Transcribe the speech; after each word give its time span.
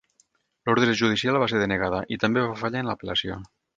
L'ordre 0.69 0.95
judicial 1.01 1.37
va 1.43 1.49
ser 1.53 1.61
denegada 1.65 1.99
i 2.17 2.19
també 2.25 2.47
va 2.47 2.57
fallar 2.63 2.83
en 2.87 2.91
l'apel·lació. 2.93 3.37